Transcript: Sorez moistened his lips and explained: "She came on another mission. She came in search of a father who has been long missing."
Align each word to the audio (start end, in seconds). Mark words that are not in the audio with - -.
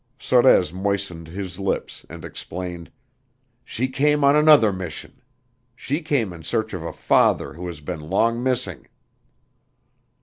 Sorez 0.17 0.73
moistened 0.73 1.27
his 1.27 1.59
lips 1.59 2.07
and 2.09 2.25
explained: 2.25 2.91
"She 3.63 3.87
came 3.87 4.23
on 4.23 4.35
another 4.35 4.73
mission. 4.73 5.21
She 5.75 6.01
came 6.01 6.33
in 6.33 6.41
search 6.41 6.73
of 6.73 6.81
a 6.81 6.91
father 6.91 7.53
who 7.53 7.67
has 7.67 7.81
been 7.81 7.99
long 8.01 8.41
missing." 8.41 8.87